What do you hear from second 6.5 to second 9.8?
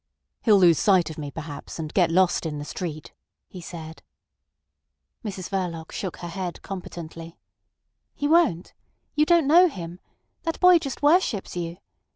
competently. "He won't. You don't know